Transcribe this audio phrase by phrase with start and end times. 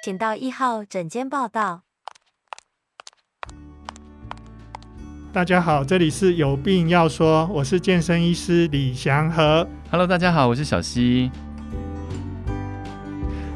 [0.00, 1.82] 请到一号诊间报到。
[5.32, 9.66] 大家好，这里是有病要说，我是健身医师李祥和。
[9.90, 11.32] Hello，大家好，我是小溪。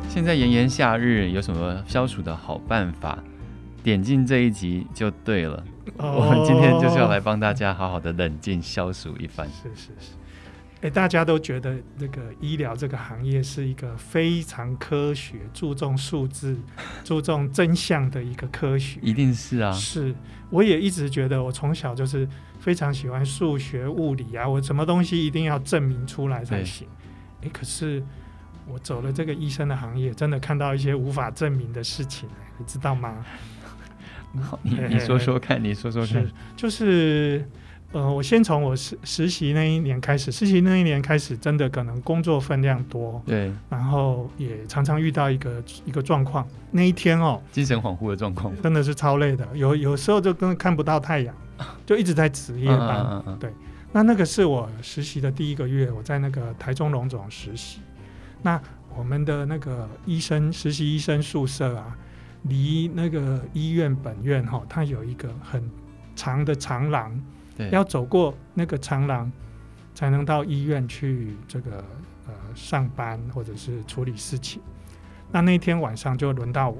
[0.09, 3.19] 现在炎炎夏日，有什么消暑的好办法？
[3.85, 5.63] 点进这一集就对了。
[5.99, 9.49] Oh, 我们今天就是要来帮大家好好的冷静消暑一番。
[9.49, 10.13] 是是是。
[10.83, 16.57] 哎，大家都觉得这个医疗这个行业是一个非常科学、注重数字、
[17.05, 19.71] 注重真相的一个科学，一定是啊。
[19.71, 20.13] 是，
[20.51, 26.89] 我也一直觉得，我从小就是非常喜欢数学、物理啊，我什么东西一定要证明出来才行。
[27.43, 28.03] 诶，可是
[28.67, 32.29] 我走了这个医生的行业，真的看到一些无法证明的事情，
[32.59, 33.25] 你知道吗？
[34.63, 37.49] 你你说说看，你说说看，就是。
[37.93, 46.47] 呃，我先从我实实习那一年开始，实习那一年开始，真的可能工作分量多，对，然后也常常遇到一个一个状况。
[46.71, 51.35] 那一天哦，精神恍惚的状况，真的是超累的，有有时候就根本看不到太阳，
[51.85, 53.23] 就一直在值夜班。
[53.39, 53.53] 对，
[53.93, 57.81] 那那个是我实习的第一个月，我在那个台中龙总实习。
[58.41, 58.59] 那
[58.97, 61.95] 我们的那个医生实习医生宿舍啊，
[62.45, 65.63] 离那个医院本院哈、哦，它有一个很
[66.17, 67.23] 长的长廊。
[67.71, 69.31] 要走过那个长廊，
[69.95, 71.85] 才能到医院去这个
[72.27, 74.61] 呃上班或者是处理事情。
[75.31, 76.77] 那那天晚上就轮到我，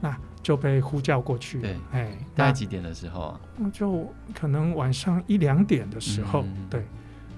[0.00, 1.60] 那就被呼叫过去。
[1.60, 3.40] 对，哎，大概几点的时候啊？
[3.72, 6.42] 就可能晚上一两点的时候。
[6.42, 6.84] 嗯、对，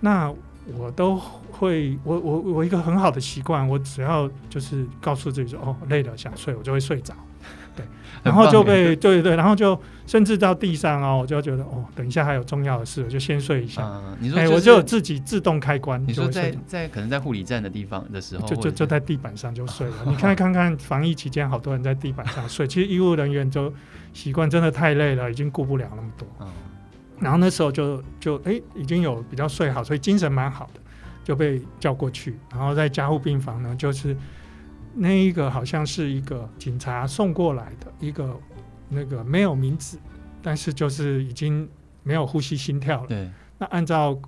[0.01, 0.33] 那
[0.77, 7.15] 我都会，我我我一个很好的习惯，我只要就是告诉自己说，哦，累了想睡，我就会睡着。
[7.77, 7.85] 对，
[8.23, 13.83] 然后就被对对，然后就甚至到地上哦，我就觉得哦，等一下还有重要的事，我就先睡一下。
[13.83, 16.03] 嗯、你说、就是，哎，我就有自己自动开关。
[16.09, 19.93] 你说在在可能在护理站的地方的时候，就就就在地板上就睡了。
[20.05, 23.73] 哦、 你看看看，防疫期间好多人在地板上睡，其实医务人员就
[24.13, 26.27] 习惯，真的太累了，已经顾不了那么多。
[26.41, 26.49] 嗯、
[27.21, 30.81] 然后那时候就就哎，已经有比较睡好，所以精神蛮好的，
[31.23, 34.17] 就被叫过去，然后在加护病房呢，就是。
[34.97, 38.35] 那一个好像是一个警察送过来的一个
[38.89, 39.99] 那个没有名字，
[40.43, 41.69] 但是就是已经
[42.03, 43.09] 没有呼吸心跳了。
[43.09, 43.31] 对。
[43.59, 44.19] 那按照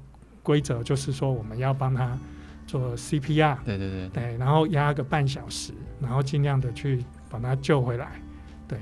[0.43, 2.19] 规则就是说我们要帮他
[2.67, 3.57] 做 CPR。
[3.65, 4.09] 对对对。
[4.11, 8.21] 对，然后压个半小时，然后尽量的去把他救回来。
[8.67, 8.79] 对。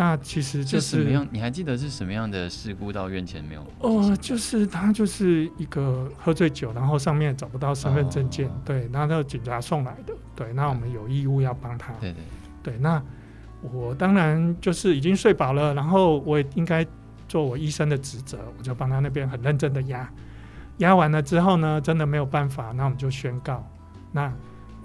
[0.00, 1.26] 那其实就是，是什么样？
[1.32, 3.66] 你还记得是什么样的事故到院前没有？
[3.80, 11.92] 哦，就是他就是一个喝醉酒，然后上面找不到身份证件，哦、对，然后那个警察送来的，对，那我们有义务要帮他。
[11.94, 12.22] 对对
[12.62, 13.02] 对，那
[13.60, 16.86] 我当然就是已经睡饱了，然后我也应该
[17.26, 20.08] 做我医生的职责，我就帮他那边很认真的压，
[20.76, 23.68] 压完了之后呢，真的没有办法，那我们就宣告，
[24.12, 24.32] 那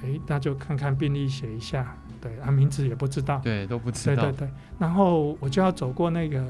[0.01, 1.95] 诶，那就看看病历写一下。
[2.23, 4.23] 对，他名字也不知道，对，都不知道。
[4.23, 6.41] 对对对，然后我就要走过那个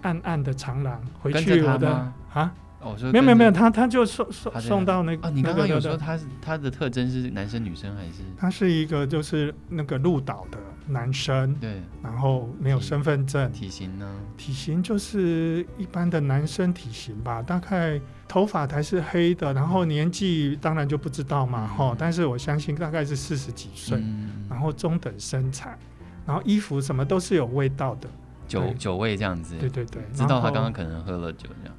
[0.00, 1.90] 暗暗的长廊回去我的
[2.32, 2.50] 啊。
[2.82, 8.22] 哦，没有没有没有，他他就送送送到那你刚刚有说他是他的特征是男生女生还是？
[8.38, 13.52] 他是一个就是那个鹿岛的男生，对，然后没有身份证。
[13.52, 14.10] 体型呢？
[14.38, 21.96] 体型就是一般的男生体型吧，大概头发还是黑的，然后年纪当然就不知道嘛，哈、嗯。
[21.98, 25.78] 但是我相信大概是四十几岁，嗯、然后中等身材，
[26.24, 28.08] 然后衣服什么都是有味道的，
[28.48, 29.54] 酒酒味这样子。
[29.58, 31.76] 对对对，知道他刚刚可能喝了酒这样。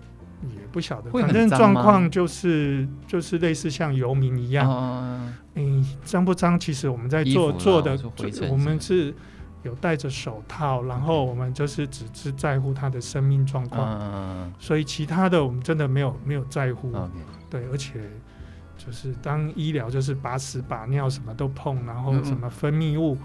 [0.50, 5.31] 也不晓得，反正状况就是就是类似像游民一样。
[5.53, 6.59] 嗯，脏不脏？
[6.59, 7.97] 其实我们在做做的，
[8.50, 9.13] 我们是
[9.63, 14.52] 有戴着手套，然后我们就是只是在乎他的生命状况。
[14.57, 16.91] 所以其他的我们真的没有没有在乎。
[17.50, 18.00] 对，而且
[18.78, 23.18] 就是当医疗就是把屎把尿什么都碰，然后什么分泌物。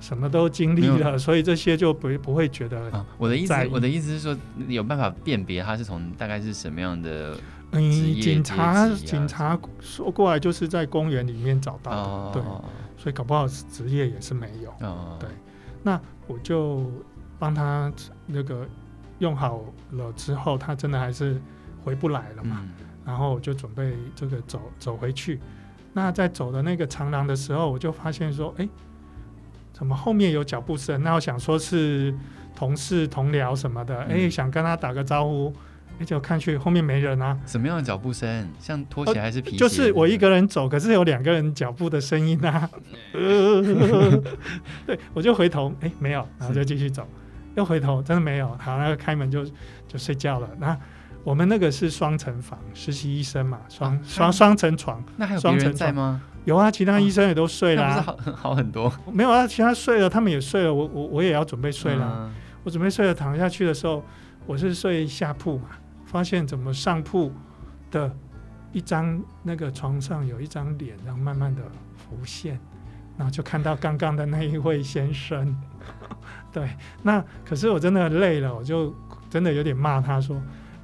[0.00, 3.04] 什么都经历了，所以这些就不不会觉得、啊。
[3.16, 4.36] 我的意思，我的意思是说，
[4.68, 7.36] 有办法辨别他是从大概是什么样的？
[7.72, 12.42] 嗯，警察警察说过来就是在公园里面找到的，哦、对，
[12.96, 14.70] 所以搞不好职业也是没有。
[14.86, 15.28] 哦、对，
[15.82, 16.90] 那我就
[17.38, 17.92] 帮他
[18.24, 18.66] 那个
[19.18, 21.38] 用好了之后，他真的还是
[21.84, 22.70] 回不来了嘛，嗯、
[23.04, 25.38] 然后我就准备这个走走回去。
[25.92, 28.68] 那在走的那个长廊的时候，我就发现说，哎。
[29.78, 31.00] 怎么后面有脚步声？
[31.04, 32.12] 那我想说是
[32.52, 35.54] 同事同僚什么的，哎、嗯欸，想跟他打个招呼，
[35.90, 37.38] 哎、欸，就看去后面没人啊。
[37.46, 38.48] 什么样的脚步声？
[38.58, 39.56] 像拖鞋还是皮鞋？
[39.56, 42.68] 就是我一个人走，可是有两个人脚步的声音啊。
[44.84, 47.06] 对，我就回头，哎、欸，没有，然后就继续走，
[47.54, 48.48] 又回头，真的没有。
[48.58, 49.44] 好，那个开门就
[49.86, 50.50] 就睡觉了。
[50.58, 50.76] 那
[51.22, 55.00] 我们那个是双层房，实习医生嘛，双双双层床。
[55.16, 56.20] 那还有别人在吗？
[56.48, 58.90] 有啊，其他医生也都睡了、啊，啊、好好很多。
[59.12, 62.32] 没有啊，其他睡了，他们也睡了，我我我也要准备睡了、
[62.64, 64.02] 我准备睡了，躺下去的时候，
[64.46, 65.68] 我是睡下铺嘛，
[66.06, 67.30] 发现怎么上铺
[67.90, 68.10] 的
[68.72, 71.60] 一张那个床上有一张脸，然后慢慢的
[71.98, 72.58] 浮现，
[73.18, 75.54] 然后就看到刚刚的那一位先生。
[76.50, 76.70] 对，
[77.02, 78.96] 那可是我真的累了，我就
[79.28, 80.34] 真的有点骂他说：“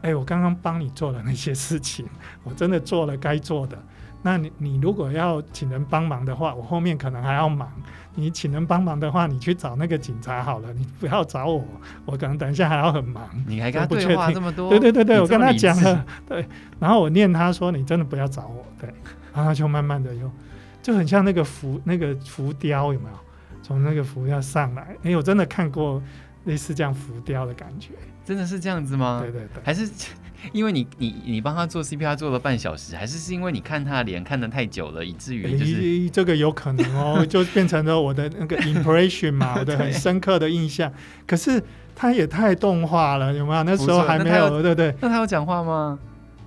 [0.04, 2.04] 哎、欸，我刚刚帮你做了那些事情，
[2.42, 3.82] 我真的做了该做的。”
[4.26, 7.70] 那你你如果要请人帮忙的话，我后面可能还要忙。
[8.14, 11.62] 你请人帮忙的话，你去找那个警察好了，你不要找我，
[12.06, 13.28] 我可能等一下还要很忙。
[13.46, 14.70] 你还跟他对话这么多？
[14.70, 16.46] 对对对对，我跟他讲了，对。
[16.78, 18.88] 然后我念他说：“你真的不要找我。”对，
[19.34, 20.30] 然后他就慢慢的又
[20.80, 23.18] 就很像那个浮那个浮雕有没有？
[23.62, 26.02] 从那个浮雕上来，哎、欸，我真的看过
[26.44, 27.90] 类似这样浮雕的感觉。
[28.24, 29.18] 真的是这样子吗？
[29.20, 29.90] 对对对，还是。
[30.52, 40.92] 因为你你你帮他做 CPR 做了半小时，还是是因为你看他的脸看得太久了，以至于就是、欸、这个有可能哦， 就变成了我的那个 impression 嘛，我的 很深刻的印象。
[41.26, 41.62] 可是
[41.94, 43.62] 他也太动画了，有没有？
[43.62, 44.94] 那时候还没有，对不对？
[45.00, 45.98] 那他有讲话吗？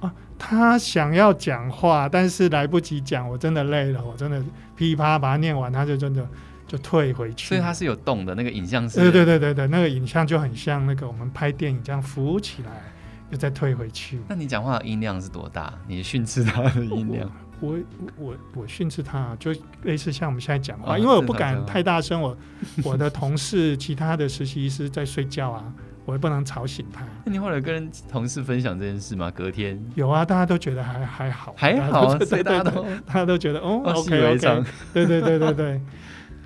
[0.02, 4.44] 啊，他想要讲话，但是来不及讲，我真的累了，我真的
[4.76, 6.28] 噼啪啪把它念完，他就真的
[6.68, 7.48] 就退回去。
[7.48, 9.00] 所以他是有动的，那个影像是？
[9.00, 12.94] 对对对对对，那个影像就很像那个我们拍电影这样浮起来。
[13.30, 14.20] 又再退回去。
[14.28, 15.74] 那你讲话的音量是多大？
[15.88, 17.30] 你训斥他的音量？
[17.60, 17.76] 我
[18.18, 19.52] 我我训斥他，就
[19.82, 22.22] 类似像我们现在讲话，哦、因为我不敢太大声。
[22.22, 22.38] 我
[22.84, 25.74] 我的同事、其他的实习医师在睡觉啊，
[26.06, 27.04] 我也不能吵醒他。
[27.26, 29.32] 那你后来跟同事分享这件事吗？
[29.32, 34.64] 隔天有啊，大家都觉得还还好，还好，所以大家都大家都觉得哦，OK OK，
[34.94, 35.82] 对对对对对。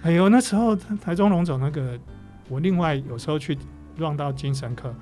[0.03, 1.99] 哎呦，那时候台中龙总那个，
[2.47, 3.57] 我另外有时候去
[3.97, 4.95] run 到精神科。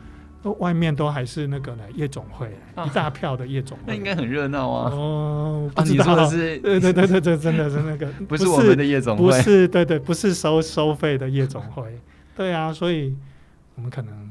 [0.44, 4.92] 外面都还是那个呢，夜总会，啊、一大票的夜总会，那应该很热闹啊。
[4.92, 12.00] 哦，不知道、啊、你说的是，对对对对对，真的是那个， 不是我们的夜总会，不是，对对，不是收收费的夜总会。
[12.38, 13.14] 对啊，所以
[13.76, 14.30] 我们可能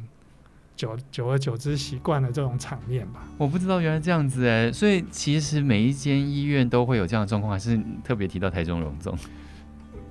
[0.75, 3.21] 久久而久之习惯了这种场面吧。
[3.37, 9.15] 我不知道原来这样子哎，所以其实每一间医院都会有这样的状况，还是特别提到台中荣总？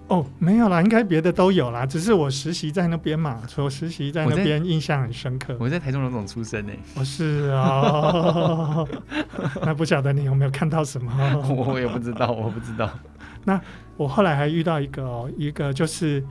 [0.07, 5.56] 哦，没有啦，应该别的都有啦，只是我实习在那边嘛，所以我实习在那边印象很深刻。
[5.59, 6.71] 我在台中荣总出生呢。
[6.95, 8.86] 我是啊，
[9.63, 11.12] 那不晓得你有没有看到什么？
[11.50, 12.89] 我也不知道，我不知道。
[13.44, 13.59] 那
[13.98, 16.24] 我后来还遇到一个哦，一个就是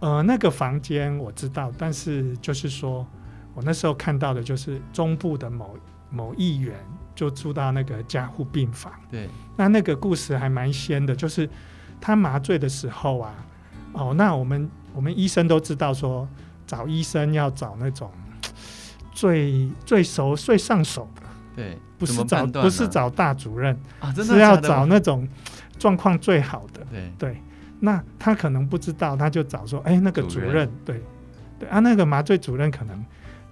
[0.00, 3.06] 呃，那个房间我知道，但是就是说
[3.54, 5.74] 我那时候看到的就是中部的某
[6.10, 6.74] 某议员
[7.14, 8.92] 就住到那个加护病房。
[9.10, 11.48] 对，那那个故事还蛮鲜的，就是。
[12.00, 13.34] 他麻醉的时候啊，
[13.92, 16.28] 哦，那我们我们医生都知道说，
[16.66, 18.10] 找医生要找那种
[19.12, 21.22] 最最熟、最上手的，
[21.56, 25.26] 对，不是找不是找大主任啊，真的是要找那种
[25.78, 27.12] 状况最好的，对。
[27.18, 27.42] 对。
[27.80, 31.02] 那他可能不知道，他就找说，哎，那个主任，对
[31.58, 33.04] 对啊，那个麻醉主任可能，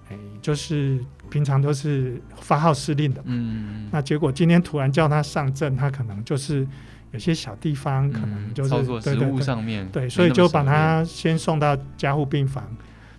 [0.09, 0.99] 哎，就是
[1.29, 6.67] 平常都是发号施令的嘛，嗯，那结果今天突然叫他上阵，他可能就是。
[7.13, 12.65] 有些小地方可能就是、嗯、操作失误上面，对，所以就把他先送到加护病房，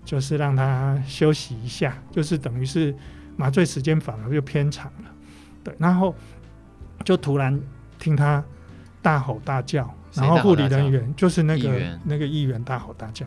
[0.05, 2.95] 就是让他休息一下，就是等于是
[3.37, 5.11] 麻醉时间反而又偏长了，
[5.63, 6.15] 对，然后
[7.05, 7.59] 就突然
[7.99, 8.45] 听他
[9.01, 13.25] 大吼大叫，然后护理人员就是那个那个议员大吼大叫，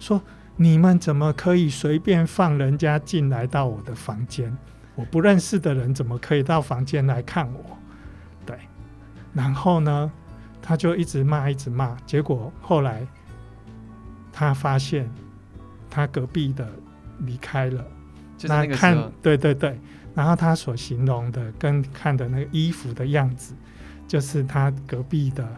[0.00, 0.20] 说
[0.56, 4.52] 你们怎么可以随便放人家进来到我的房间？
[4.96, 7.78] 我不认识的人怎么可以到房间来看我？
[9.38, 10.10] 然后呢，
[10.60, 11.96] 他就一直骂，一直骂。
[12.04, 13.06] 结果后来
[14.32, 15.08] 他发现
[15.88, 16.68] 他隔壁的
[17.20, 17.84] 离开了，
[18.36, 19.78] 就是那个那看，对对对。
[20.12, 23.54] 然后他所形容的跟看的那个衣服的样子，
[24.08, 25.48] 就是他隔壁的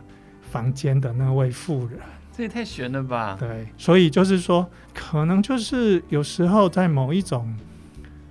[0.42, 1.98] 房间的那位妇人。
[2.36, 3.38] 这也太悬了吧？
[3.40, 7.56] 对，所以就是说，可能就是有时候在某一种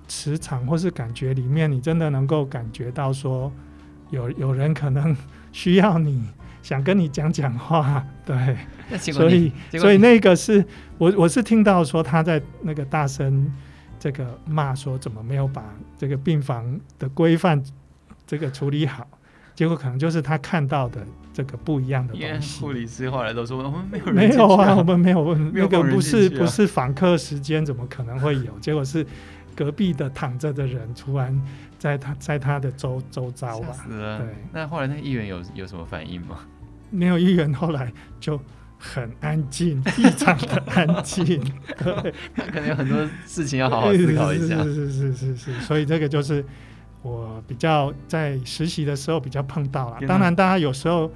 [0.06, 3.52] 磁场或是感觉里面，你真的能够感觉到说。
[4.10, 5.16] 有有人可能
[5.52, 6.22] 需要你，
[6.62, 8.56] 想跟你讲讲话， 对，
[8.98, 10.64] 所以所以那个是
[10.98, 13.50] 我我是听到说他在那个大声
[13.98, 15.64] 这个骂说怎么没有把
[15.96, 17.62] 这个病房的规范
[18.26, 19.06] 这个处理好，
[19.54, 22.60] 结果可能就是他看到的这个不一样的东西。
[22.60, 28.58] 护理师后来都说我们没有人没有啊，我们没有问那个不是不是访客时间，怎么可能会有？
[28.60, 29.06] 结果是
[29.54, 31.40] 隔壁的躺着的人突然。
[31.80, 33.96] 在他在他的周周遭吧，对。
[34.52, 36.40] 那后来那议员有有什么反应吗？
[36.90, 37.90] 没有，议员后来
[38.20, 38.38] 就
[38.78, 41.40] 很安静， 异常的安静。
[41.78, 44.62] 对，他可能有很多事情要好好思考一下。
[44.62, 46.44] 是是是是是，所以这个就是
[47.00, 50.06] 我比较在实习的时候比较碰到了。
[50.06, 51.10] 当然，大家有时候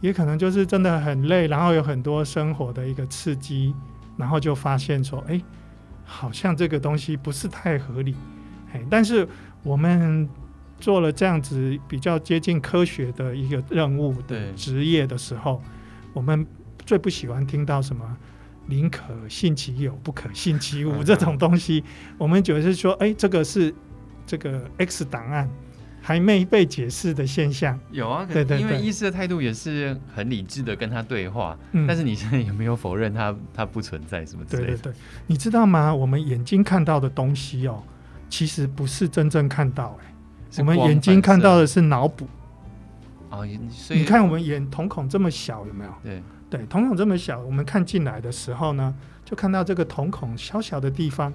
[0.00, 3.72] 也可能就是真的很累，然后有很多生活的一个刺激，
[4.16, 5.40] 然后就发现说，哎，
[6.12, 8.16] 好像这个东西不是太合理。
[8.72, 9.26] 哎，但是
[9.62, 10.28] 我们
[10.78, 15.62] 做了这样子比较接近科学的一个任务的职业的时候，
[16.12, 16.44] 我们
[16.84, 18.16] 最不喜欢听到什么
[18.66, 21.84] “宁可信其有，不可信其无”这种东西。
[22.18, 23.72] 我们觉得是说，哎，这个是
[24.26, 25.48] 这个 X 档案
[26.10, 27.78] 还没被解释的现象。
[27.92, 31.56] 有啊，对对，因为医师的态度也是很理智的跟他对话。
[31.70, 34.68] 嗯，但是你现在有没有否认他他不存在什么之类的？
[34.70, 34.94] 对对对，
[35.28, 35.94] 你知道吗？
[35.94, 37.80] 我们眼睛看到的东西哦。
[38.28, 40.12] 其实不是真正看到，哎，
[40.58, 42.26] 我们眼睛看到的是脑补。
[43.28, 43.46] 哦，
[43.90, 45.92] 你看我们眼瞳孔这么小，有没有？
[46.02, 48.92] 对对，瞳孔这么小，我们看进来的时候呢，
[49.24, 51.32] 就看到这个瞳孔小小的地方。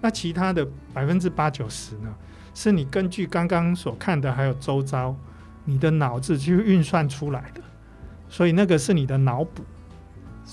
[0.00, 0.64] 那其他的
[0.94, 2.14] 百分之八九十呢，
[2.54, 5.14] 是你根据刚刚所看的，还有周遭，
[5.64, 7.60] 你的脑子去运算出来的。
[8.28, 9.62] 所以那个是你的脑补。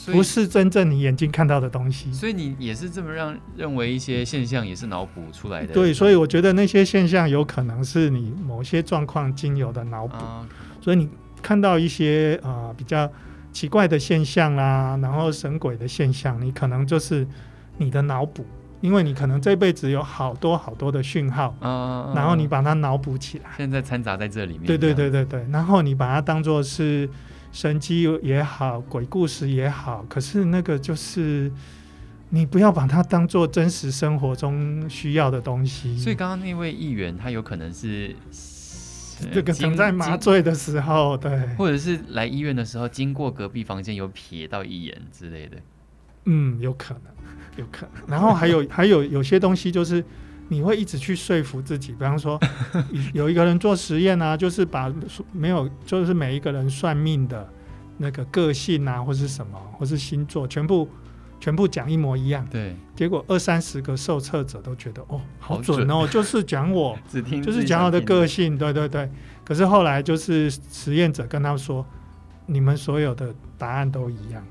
[0.05, 5.73] 不是真正你眼睛看到的东西，所以你也是这么让认为一些现象也是脑补出来的。
[5.73, 10.15] 对，所以我觉得那些现象有可能是你某些状况经由的脑补。
[10.15, 10.47] 啊、
[10.79, 11.09] 所以你
[11.41, 13.11] 看到一些啊、呃、比较
[13.51, 17.27] 奇怪的现象啦，然后神鬼的现象，你可能就是
[17.77, 18.45] 你的脑补，
[18.81, 24.65] 因为你可能这辈子有好多好多的讯号，啊、然后你把它脑补起来，现在掺杂在这里面。
[24.65, 27.09] 对对对对对，然后你把它当做是。
[27.51, 31.51] 神机也好，鬼故事也好，可是那个就是
[32.29, 35.97] 你不要把它当做真实生活中需要的东西。
[35.97, 38.15] 所以刚刚那位议员，他有可能是
[39.33, 45.57] 这个正在麻醉的时候，对，或者是来医院的时候经过隔壁房间有瞥到一眼之类的。
[46.29, 47.13] 嗯，有可能，
[47.57, 48.03] 有可能。
[48.07, 50.03] 然后还有 还有有些东西就是。
[50.51, 52.39] 你会一直去说服自己，比方说，
[53.13, 54.91] 有一个人做实验啊，就是把
[55.31, 57.47] 没有，就是每一个人算命的
[57.99, 60.89] 那个个性啊，或是什么，或是星座，全部
[61.39, 62.43] 全部讲一模一样。
[62.49, 62.75] 对。
[62.95, 69.07] 结果二三十个受测者都觉得哦，好准哦，准就是讲我，只听就是讲我的个性，对对对。
[69.45, 71.85] 可是后来就是实验者跟他说，
[72.47, 74.43] 你们所有的答案都一样，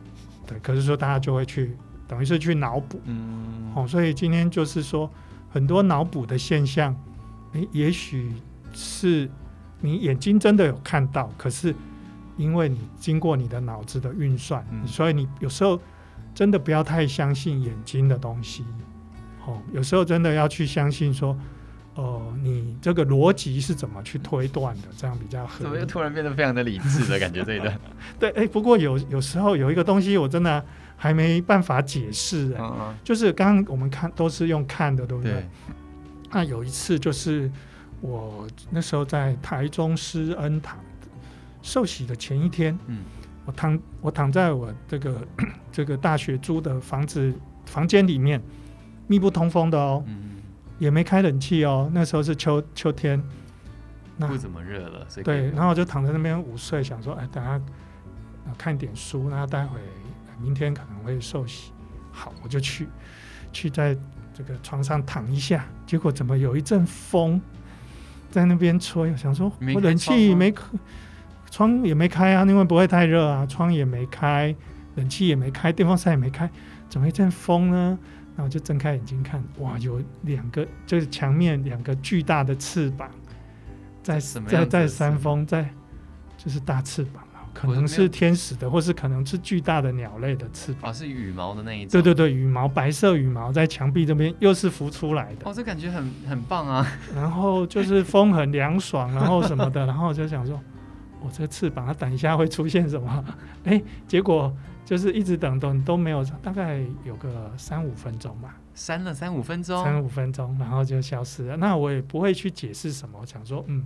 [0.49, 0.59] 对。
[0.61, 1.77] 可是说大家就会去，
[2.09, 3.01] 等于是去脑补。
[3.05, 3.71] 嗯。
[3.77, 5.09] 哦，所以今天就是说。
[5.51, 6.95] 很多脑补的现象，
[7.55, 8.35] 诶，也许
[8.75, 9.31] 是
[9.81, 11.75] 你眼睛真的有看到，可是
[12.37, 15.81] 因为你经过你的脑子的运算，嗯、所以你有时候
[16.35, 18.63] 真的不要太相信眼睛的东西。
[19.47, 21.39] 哦，有时候真的要去相信说，哦、
[21.99, 25.63] 呃，你这个逻辑是怎么去推断的，这样比较合理。
[25.65, 27.43] 怎么又突然变得非常的理智的感觉？
[27.45, 27.79] 这一段。
[28.21, 30.65] 对，哎，不过有有时候有一个东西，我真的。
[31.01, 35.33] 还没办法解释哎、欸，嗯嗯，就是刚刚我们看都是用看的，对不对？
[35.33, 35.47] 对。
[36.33, 37.49] 那有一次就是
[38.01, 40.77] 我那时候在台中施恩堂
[41.63, 43.05] 受洗的前一天，嗯，
[43.45, 45.25] 我躺我躺在我这个
[45.71, 47.33] 这个大学租的房子
[47.67, 48.43] 房间里面，
[49.07, 50.38] 密不通风的哦，嗯，
[50.79, 53.23] 也没开冷气哦，那时候是秋秋天，
[54.17, 57.61] 那不怎么热了，对，然后我就躺在那边午睡，想说，哎，等下
[58.57, 59.79] 看点书，然后待会。
[60.41, 61.73] 明天可能会受洗，
[62.13, 62.87] 好，我就去，
[63.53, 63.93] 去在
[64.33, 67.43] 这个床上躺一下，结果怎么有一阵风
[68.31, 69.11] 在那边吹？
[69.11, 70.65] 我想说，我冷气没开，
[71.51, 74.55] 窗也没开啊，因为不会太热啊，窗也没开，
[74.95, 76.49] 冷气也没开，电风扇也没开，
[76.89, 77.99] 怎么一阵风呢？
[78.39, 83.11] 然后就睁开眼睛看，哇，有两个，就是墙面两个巨大的翅膀，
[84.01, 85.69] 在在在山峰，在
[86.37, 87.25] 就是大翅膀。
[87.55, 90.93] 可能是天使的，或是可能是巨大的鸟类的翅膀。
[90.93, 91.91] 哦，是羽毛的那一种。
[91.91, 95.51] 对对对，羽毛，白色羽毛在墙壁这边又是浮出来的。
[95.51, 96.87] 哦，这感觉很很棒啊。
[97.17, 100.55] 然后就是风很凉爽，然后什么的，然后就想说，
[101.21, 103.25] 我、哦、这个翅膀它等一下会出现什么？
[103.65, 104.55] 哎，结果
[104.89, 108.57] 就是一直等等都没有，大概有个三五分钟吧。
[108.75, 109.85] 删了三五分钟。
[109.85, 111.59] 三五分钟，然后就消失了。
[111.59, 113.85] 那我也不会去解释什么，我想说，嗯。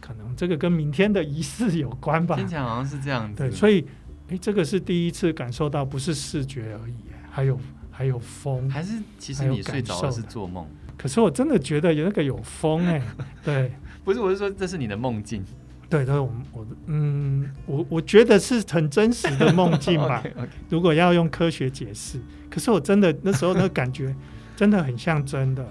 [0.00, 3.36] 可能这个跟明天的仪式有关吧，听起来好像是这样子。
[3.36, 3.84] 对，所以，
[4.28, 6.94] 哎，这个是第一次感受到，不是视觉而已，
[7.30, 10.66] 还有还有风，还是其实你睡着了是做梦？
[10.96, 13.02] 可是我真的觉得有那个有风哎，
[13.44, 15.44] 对， 不是，我是说这是你的梦境。
[15.90, 17.27] 对，对，我我嗯，
[17.66, 20.22] 我我觉得是很真实的梦境吧。
[20.26, 20.48] okay, okay.
[20.68, 24.14] 如果要用科学解释，可是我真的那时候那个感觉
[24.56, 25.64] 真的很像真的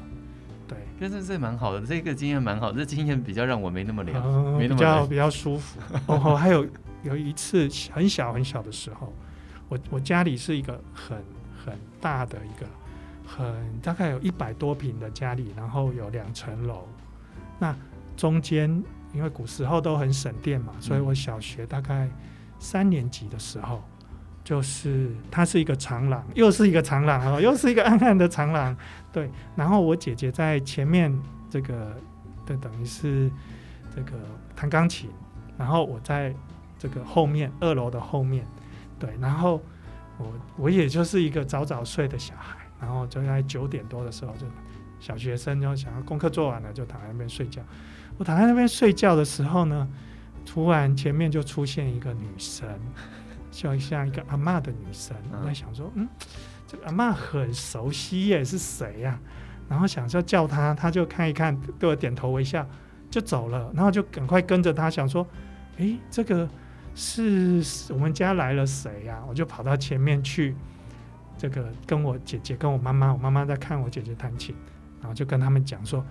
[0.68, 0.78] 对。
[1.00, 5.80] 但是这蛮好的，这个经验蛮好的，这经验比较让我没那么凉，嗯、没那么比较比较舒服。
[6.08, 6.66] 哦，还有
[7.04, 9.14] 有一次很小很小的时候，
[9.70, 11.18] 我我家里是一个很
[11.66, 12.66] 很大的一个
[13.26, 13.46] 很
[13.82, 16.88] 大概有一百多平的家里，然后有两层楼。
[17.60, 17.76] 那
[18.16, 18.84] 中间
[19.14, 22.10] 因为古时候都很省电嘛，所以我小学大概
[22.60, 23.84] 三年级的时候，
[24.44, 28.76] 就是它是一个长廊，又是一个长廊哦， 又是一个暗暗的长廊。
[29.12, 31.16] 对，然后我姐姐在前面
[31.50, 31.96] 这个，
[32.46, 33.32] 对，等于是
[33.96, 34.14] 这个
[34.56, 35.10] 弹钢琴，
[35.58, 36.34] 然后我在
[36.78, 38.46] 这个后面二楼的后面，
[39.00, 39.62] 对，然后
[40.18, 44.46] 我我也就是一个早早睡的小孩，然后就在九点多的时候就。
[45.00, 47.62] 小学生就想要功课做完了，就躺在那边睡觉。
[48.18, 49.88] 我躺在那边睡觉的时候呢，
[50.46, 52.68] 突然前面就出现一个女生，
[53.52, 55.16] 就像一个阿妈的女生。
[55.32, 56.08] 我在想说，嗯，
[56.68, 59.20] 这个阿妈很熟悉耶，是谁呀？
[59.70, 62.68] 然后想说叫她，她就看一看，对我点头微笑，
[63.10, 63.72] 就走了。
[63.76, 65.28] 然后就赶快跟着她，想说，
[65.78, 66.50] 诶，这个
[66.96, 69.24] 是我们家来了谁呀？
[69.28, 70.56] 我就跑到前面去，
[71.38, 74.56] 这个跟我姐姐跟我妈妈，我妈妈在看我姐姐弹琴。
[75.00, 76.04] 然后就跟他们讲说：“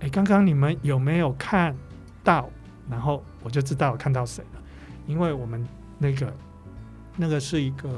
[0.00, 1.76] 哎，刚刚你们有没有看
[2.22, 2.48] 到？”
[2.88, 4.60] 然后我就知道我看到谁了，
[5.06, 5.66] 因为我们
[5.98, 6.32] 那个
[7.16, 7.88] 那个是一个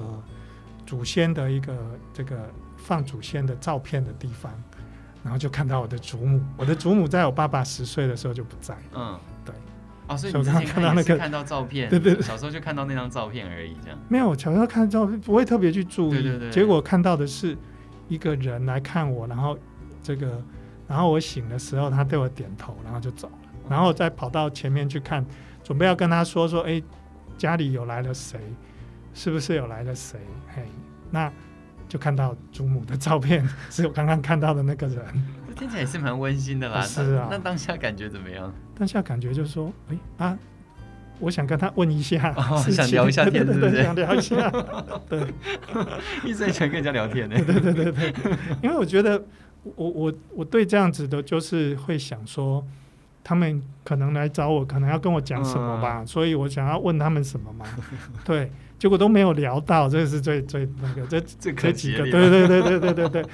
[0.84, 1.76] 祖先的一个
[2.12, 4.52] 这个放祖先的照片的地方，
[5.22, 6.40] 然后就看到我的祖母。
[6.56, 8.76] 我的祖母在我爸爸十岁的时候就不在。
[8.94, 9.54] 嗯，对。
[10.08, 13.98] 哦，所以你之前看到那个看到照片，对对，小时候就看到那张照片而已，这样。
[14.08, 16.50] 没有，小时候看照片不会特别去注意，对对对。
[16.50, 17.56] 结果看到的是
[18.08, 19.56] 一个人来看我，然后。
[20.02, 20.42] 这个，
[20.90, 25.24] 然后我醒的时候，他对我点头，然后就走了，然后再跑到前面去看，
[25.62, 26.82] 准备要跟他说说，哎，
[27.38, 28.40] 家里有来了谁？
[29.14, 30.18] 是不是有来了谁？
[30.52, 30.64] 嘿，
[31.12, 31.32] 那
[31.88, 35.04] 就看到祖母的照片，是我刚刚看到的那个人。
[35.46, 36.80] 这听起来也是蛮温馨的啦。
[36.82, 37.28] 是啊。
[37.30, 38.52] 那当下感觉怎么样？
[38.74, 40.36] 当下感觉就是说，哎啊，
[41.20, 44.50] 我想跟他问一下，哦、想聊一下天， 对对对，想聊一下，
[45.08, 45.24] 对，
[46.24, 47.36] 一直想跟人家聊天呢。
[47.44, 48.14] 对对对对，
[48.60, 49.24] 因为我觉得。
[49.76, 52.66] 我我我对这样子的，就是会想说，
[53.22, 57.66] 他们可能来找我，可能要跟我讲什么吧，嗯、所以我想要问他们什么嘛。
[58.24, 63.24] 对，结果都没有聊到，这是最最那个这这这几个，对对对 对对对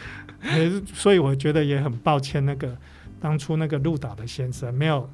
[0.41, 2.77] 对，所以我觉得也很抱歉，那个
[3.21, 5.09] 当初那个鹿岛的先生没有。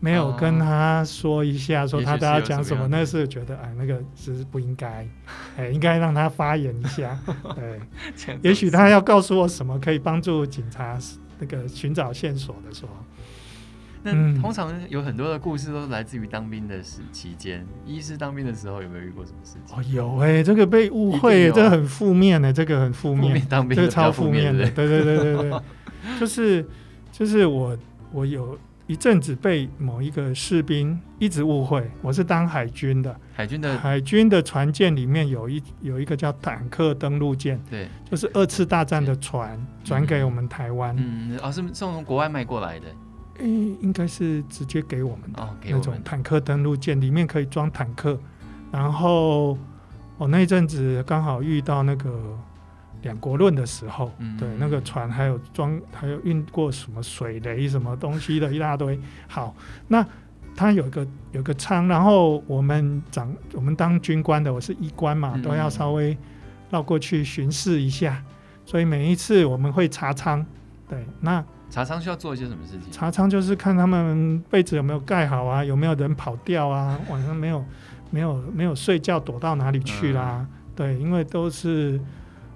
[0.00, 5.08] 没有跟他说一下，说他都要讲什么，那是觉得哎，那个是不应该，
[5.56, 7.18] 哎，应该让他发言一下。
[7.56, 7.80] 对，
[8.42, 10.98] 也许他要告诉我什么可以帮助警察
[11.38, 12.90] 那个寻找线索的时候。
[14.02, 17.66] 那通常有很多的故事都是来自于当兵的时期间。
[17.86, 19.74] 一是当兵的时候有没有遇过什么事情？
[19.74, 24.68] 哦，有哎，这个被误会，这个很负面的，这个很负面，当兵这个超负面的。
[24.72, 25.60] 对对对对对，
[26.20, 26.68] 就是
[27.10, 27.74] 就是我
[28.12, 28.58] 我有。
[28.86, 33.18] 一阵子被某一个士兵一直误会，我是当海军的。
[33.32, 40.94] 海军的海军的船舰里面有一有一个叫坦克登陆舰，对，就是二次大战的船转给我们台湾。
[40.98, 42.86] 嗯，哦，是是从国外卖过来的。
[43.38, 48.18] 诶、欸，应该是直接给我们的、哦、那种坦克登陆舰，里面可以装坦克。
[48.70, 49.52] 然后
[50.18, 52.38] 我、哦、那阵子刚好遇到那个。
[53.04, 58.98] 两国论的时候，嗯、对那个船还有装，还有运过什么水雷什么东西的一大堆。
[59.28, 59.54] 好，
[59.86, 60.04] 那
[60.56, 66.16] 他有一个有一个舱，然后我们长我们当军官的，我是医官嘛，都要稍微
[66.70, 68.22] 绕过去巡视一下。
[68.26, 68.26] 嗯、
[68.64, 70.44] 所以每一次我们会查舱，
[70.88, 72.90] 对，那查仓需要做一些什么事情？
[72.90, 77.64] 查仓就是看他们被子有没有盖好啊，有没有人跑掉啊，晚上没有
[78.10, 80.38] 没有没有睡觉躲到哪里去啦？
[80.40, 82.00] 嗯、对，因为都是。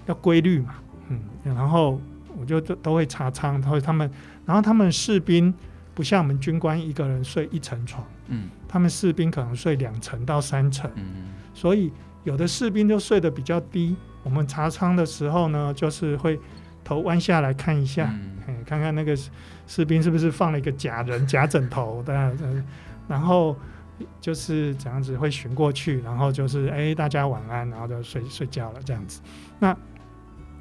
[0.09, 0.73] 要规律嘛，
[1.09, 2.01] 嗯，然后
[2.35, 4.09] 我就都都会查仓，然后他们，
[4.43, 5.53] 然后他们士兵
[5.93, 11.93] 不像我们军官一个人睡一层床，嗯，他们士兵可能睡两层到三层，嗯，所以
[12.23, 13.95] 有的士兵就睡得比较低。
[14.23, 16.39] 我们查仓的时候呢，就是会
[16.83, 18.09] 头弯下来看一下，
[18.47, 19.15] 嗯，看看那个
[19.67, 22.33] 士兵是不是放了一个假人 假枕头的，
[23.07, 23.55] 然后
[24.19, 29.21] 就是这样子会巡过去，然后就是哎大家晚安，然后就睡睡觉了这样子，
[29.59, 29.77] 那。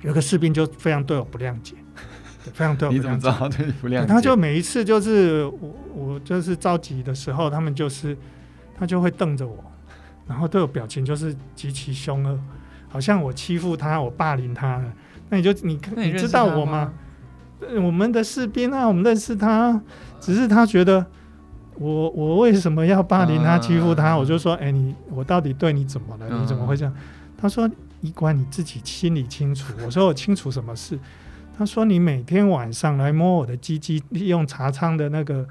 [0.02, 1.74] 有个士兵就非常对我不谅解，
[2.54, 3.02] 非常对我不谅解。
[3.02, 4.06] 你怎么知道他对你不谅解？
[4.06, 8.16] 他就每一次就是我我就是着急的时候，他们就是
[8.78, 9.56] 他就会瞪着我，
[10.26, 12.38] 然后对我表情就是极其凶恶，
[12.88, 14.92] 好像我欺负他，我霸凌他了。
[15.30, 16.92] 那你就你你知道我吗？
[17.82, 19.80] 我们的士兵啊，我们认识他，
[20.20, 21.04] 只是他觉得
[21.74, 24.16] 我我为什么要霸凌他、欺负他？
[24.16, 26.40] 我就说，哎，你我到底对你怎么了？
[26.40, 26.94] 你怎么会这样？
[27.36, 27.68] 他说。
[28.00, 29.72] 医官你自己心里清楚。
[29.84, 30.98] 我说我清楚什么事？
[31.56, 35.44] 他说你每天晚上来摸我的鸡鸡，利用茶仓的那个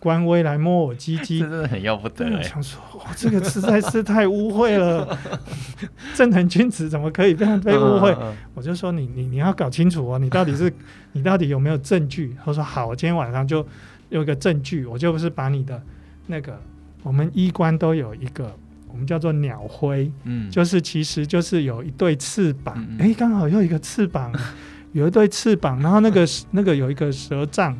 [0.00, 2.36] 官威来摸我鸡鸡，真的很要不得、欸。
[2.36, 5.16] 我想说，哇，这个实在是太污秽了。
[6.16, 8.16] 正人君子怎么可以这样被污秽？
[8.54, 10.72] 我就说你你你要搞清楚哦，你到底是
[11.12, 12.36] 你到底有没有证据？
[12.44, 13.64] 他说好，我今天晚上就
[14.08, 15.80] 有一个证据，我就不是把你的
[16.26, 16.60] 那个
[17.04, 18.52] 我们医官都有一个。
[18.92, 24.32] 我们叫做鸟灰，嗯，就是其实就是有一对翅膀，哎、刚好又一个翅膀，
[24.92, 27.76] 有一对翅膀，然后那个那个有一个舌杖，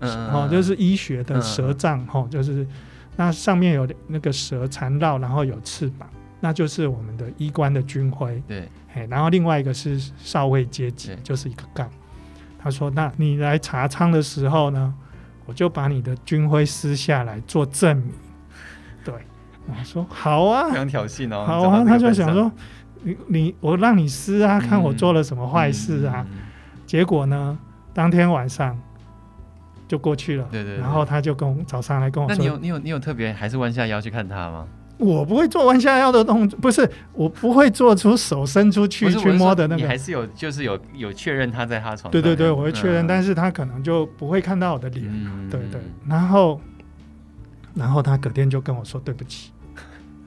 [0.00, 2.66] 嗯，哦，就是医学的舌杖，哦，就是
[3.16, 6.08] 那上面有那个蛇缠绕，然后有翅膀，
[6.40, 11.88] 那就是我们的衣冠的军徽，对，哎，然后另外一个是少尉阶级，就是一个杠。
[12.58, 14.94] 他说：“那你来查仓的时候呢，
[15.44, 18.10] 我就把你的军徽撕下来做证明。”
[19.66, 19.74] 对。
[19.78, 21.44] 我说好啊，非常挑衅哦。
[21.46, 22.50] 好啊，他就想说，
[23.02, 26.24] 你你我让你撕啊，看我做了什么坏事啊。
[26.28, 26.42] 嗯嗯嗯、
[26.86, 27.58] 结果呢，
[27.92, 28.78] 当天晚上
[29.86, 30.46] 就过去了。
[30.50, 30.80] 对对，对。
[30.80, 39.82] 然后他就跟早上来跟我说：“那你有你有你有特别还是弯下腰去看他吗？”我不会做弯下腰的动作，不是，我不会做出手伸出去去摸的那个。
[39.82, 42.12] 你还是有就是有有确认他在他床上。
[42.12, 45.04] 对对对，我会确认，嗯、但是他可能就不会看到我的脸。
[45.08, 45.80] 嗯、对对。
[46.06, 46.60] 然后，
[47.74, 49.50] 然后他隔天就跟我说：“对不起。”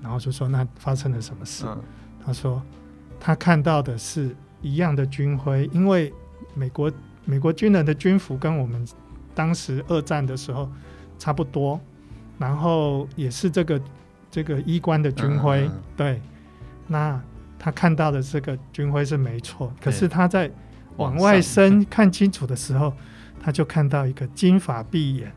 [0.02, 1.66] 然后就说，那发生了什么事？
[1.68, 1.82] 嗯、
[2.24, 2.62] 他说
[3.20, 6.14] 他看到的是一样的军徽，因为
[6.54, 6.92] 美国
[7.26, 8.88] 美国军人的军服跟我们
[9.34, 10.70] 当时二战的时候
[11.18, 11.80] 差不多，
[12.38, 13.82] 然后也是这个
[14.30, 15.70] 这个衣冠的军徽。
[15.96, 16.22] 对，
[16.88, 17.20] 那
[17.60, 20.50] 他看到的这个军徽是没错，可是他在
[20.98, 22.94] 往外伸看清楚的时候，
[23.42, 25.32] 他就看到一个金发碧眼、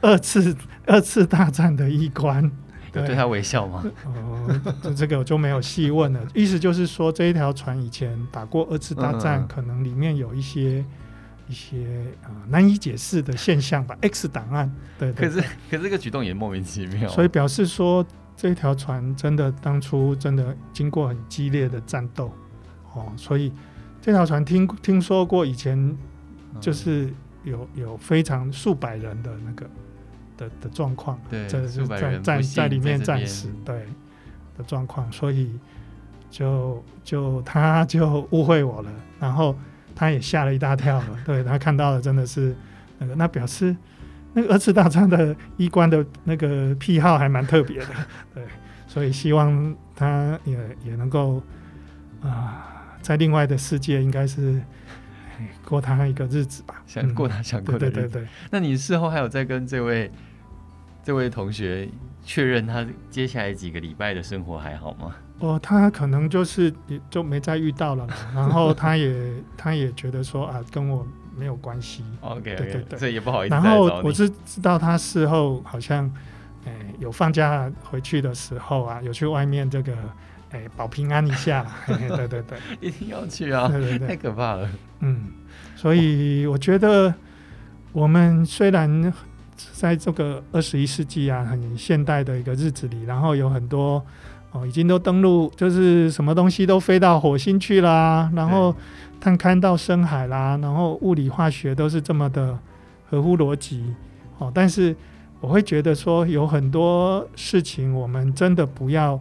[0.00, 0.54] 二次
[0.86, 2.50] 二次大战的医官。
[3.00, 3.82] 有对他微笑吗？
[4.04, 6.20] 哦，这这个我就没有细问了。
[6.34, 10.84] 意思就是说，这一条船以前打过二次大战，嗯、可能里面有一些
[11.48, 13.96] 一些呃难以解释的现象吧。
[14.02, 15.30] X 档案，对，对，对。
[15.30, 17.08] 可是，可是这个举动也莫名其妙。
[17.08, 18.04] 所以表示说，
[18.36, 22.30] 这条船真的当初真的经过很激烈的战斗
[22.92, 23.10] 哦。
[23.16, 23.50] 所以
[24.00, 25.96] 这条船听听说过以前
[26.60, 27.10] 就是
[27.42, 29.66] 有有非常数百人的那个。
[30.36, 33.86] 的的状况，对，这是在在在里面暂时，对
[34.56, 35.50] 的状况，所以
[36.30, 38.90] 就就他就误会我了，
[39.20, 39.56] 然后
[39.94, 42.54] 他也吓了一大跳了， 对，他看到了真的是
[42.98, 43.76] 那个，那表示
[44.32, 47.86] 那个二次大战的医官的那个癖好还蛮特别的，
[48.34, 48.44] 对，
[48.86, 51.36] 所以希望他也也能够
[52.20, 54.60] 啊、呃，在另外的世界应该是。
[55.64, 58.00] 过他一个日子吧，想过他想过的日子。
[58.00, 60.10] 对对对，那你事后还有再跟这位
[61.04, 61.88] 这位同学
[62.24, 65.14] 确认他接下来几个礼拜的生活还好吗？
[65.40, 72.04] 哦，他可能就是也就没再遇到了， 然后他也他也觉得说啊，跟我没有关系。
[72.20, 73.54] OK，, okay 对对对，这也不好意思。
[73.54, 76.08] 然后我是知道他事后好像，
[76.64, 79.92] 哎，有放假回去的时候啊，有去外面这个。
[80.52, 83.68] 哎，保平安一下， 对对对，一定要去啊！
[83.68, 84.68] 对对对，太可怕了。
[85.00, 85.28] 嗯，
[85.74, 87.12] 所以我觉得
[87.92, 89.12] 我们虽然
[89.72, 94.04] 在这个二十一世纪啊，很现代的一个日子里，然后有很多
[94.50, 98.76] 哦，已经都登陆，就是什么东西都飞到火星去啦，然后
[99.18, 102.58] 探勘到深海啦，然后物理化学都是这么的
[103.08, 103.94] 合乎逻辑
[104.36, 104.52] 哦。
[104.54, 104.94] 但是
[105.40, 109.18] 我会觉得说，有很多事情我们真的不要。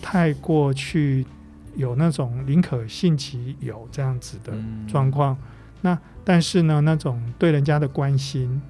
[0.00, 1.26] 太过去
[1.74, 4.52] 有那种宁可信其有这样子的
[4.88, 5.38] 状况，嗯、
[5.80, 8.60] 那但是呢，那种对人家的关心，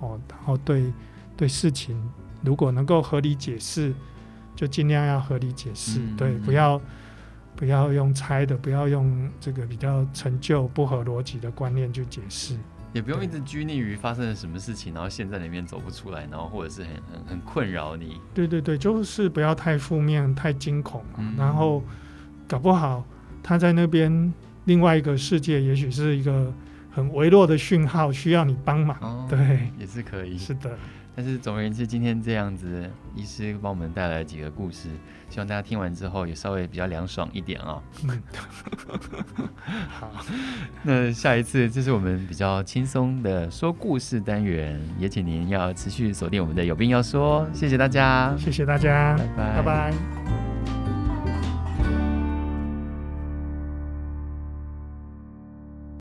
[0.00, 0.92] 哦，然后对
[1.36, 1.96] 对事情，
[2.42, 3.94] 如果能够合理解释，
[4.54, 6.80] 就尽量要合理解释，嗯、对，不要
[7.54, 12.56] 不要用猜的，不要用这个比较陈旧不合逻辑的观念去解释。
[12.92, 18.20] 也不用一直拘泥于发生了什么事情，然后陷在里面走不出来，然后或者是很很很困扰你。
[18.32, 21.18] 对对对，就是不要太负面、太惊恐嘛。
[21.18, 21.82] 嗯、然后
[22.48, 23.04] 搞不好
[23.42, 24.32] 他在那边
[24.64, 26.52] 另外一个世界，也许是一个
[26.90, 28.96] 很微弱的讯号，需要你帮忙。
[29.00, 30.38] 哦、对，也是可以。
[30.38, 30.78] 是的。
[31.16, 34.90] 但是总而言之，今天这样子，医师帮我们带来几个故事，
[35.30, 37.82] 希望大家听完之后也稍微比较凉爽一点啊、
[39.88, 40.10] 好。
[40.82, 47.48] 那下一次，这是我们比较轻松的说故事单元，也请您要持续锁定我们的有病要说。
[47.54, 50.55] 谢谢大家，谢谢大家，拜拜，拜拜。